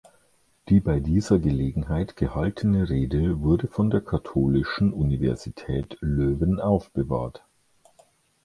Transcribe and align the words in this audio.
Die 0.69 0.79
bei 0.79 0.99
dieser 0.99 1.37
Gelegenheit 1.37 2.15
gehaltene 2.15 2.89
Rede 2.89 3.41
wurde 3.41 3.67
von 3.67 3.91
der 3.91 4.01
Katholischen 4.01 4.93
Universität 4.93 5.95
Löwen 6.01 6.59
aufbewahrt. 6.59 7.43